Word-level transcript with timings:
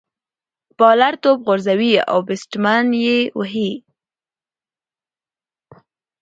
بالر 0.77 1.13
توپ 1.23 1.39
غورځوي، 1.47 1.93
او 2.11 2.17
بيټسمېن 2.27 2.87
ئې 3.01 3.17
وهي. 3.37 3.71